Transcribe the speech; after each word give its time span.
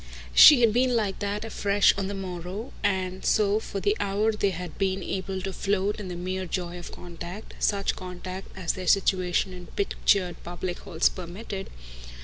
She 0.33 0.61
had 0.61 0.73
been 0.73 0.95
like 0.95 1.19
that 1.19 1.45
afresh 1.45 1.93
on 1.95 2.07
the 2.07 2.15
morrow; 2.15 2.73
and 2.83 3.23
so 3.23 3.59
for 3.59 3.79
the 3.79 3.95
hour 3.99 4.31
they 4.31 4.49
had 4.49 4.79
been 4.79 5.03
able 5.03 5.39
to 5.43 5.53
float 5.53 5.99
in 5.99 6.07
the 6.07 6.15
mere 6.15 6.47
joy 6.47 6.79
of 6.79 6.91
contact 6.91 7.53
such 7.59 7.95
contact 7.95 8.47
as 8.57 8.73
their 8.73 8.87
situation 8.87 9.53
in 9.53 9.67
pictured 9.67 10.43
public 10.43 10.79
halls 10.79 11.07
permitted. 11.07 11.69